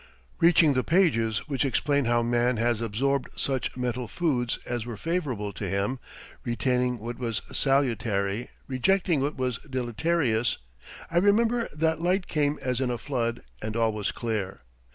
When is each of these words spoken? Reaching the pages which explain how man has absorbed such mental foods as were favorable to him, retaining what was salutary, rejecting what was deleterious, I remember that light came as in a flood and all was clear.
Reaching 0.39 0.73
the 0.73 0.83
pages 0.83 1.47
which 1.47 1.63
explain 1.63 2.05
how 2.05 2.23
man 2.23 2.57
has 2.57 2.81
absorbed 2.81 3.27
such 3.39 3.77
mental 3.77 4.07
foods 4.07 4.57
as 4.65 4.83
were 4.83 4.97
favorable 4.97 5.53
to 5.53 5.69
him, 5.69 5.99
retaining 6.43 6.97
what 6.97 7.19
was 7.19 7.43
salutary, 7.53 8.49
rejecting 8.67 9.21
what 9.21 9.35
was 9.37 9.59
deleterious, 9.69 10.57
I 11.11 11.19
remember 11.19 11.69
that 11.73 12.01
light 12.01 12.25
came 12.27 12.57
as 12.63 12.81
in 12.81 12.89
a 12.89 12.97
flood 12.97 13.43
and 13.61 13.75
all 13.75 13.93
was 13.93 14.11
clear. 14.11 14.61